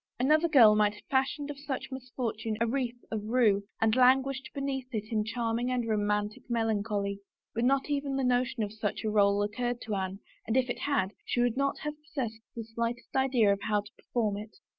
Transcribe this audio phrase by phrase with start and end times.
[0.19, 4.87] Another girl might have fashioned of such misfortune a wreath of rue and languished beneath
[4.95, 7.19] it in charming and romantic melan choly,
[7.53, 10.17] but not even the notion of such a role occurred to Anne,
[10.47, 13.91] and if it had, she would not have possessed the slightest idea of how to
[13.95, 14.57] perform it.